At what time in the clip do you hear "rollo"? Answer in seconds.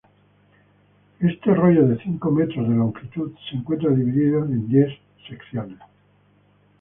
1.53-1.87